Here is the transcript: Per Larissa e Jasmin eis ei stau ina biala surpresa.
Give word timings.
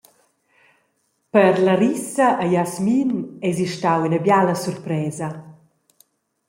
Per 1.35 1.53
Larissa 1.67 2.27
e 2.43 2.45
Jasmin 2.53 3.09
eis 3.47 3.57
ei 3.65 3.71
stau 3.75 3.99
ina 4.07 4.19
biala 4.25 4.55
surpresa. 4.63 5.27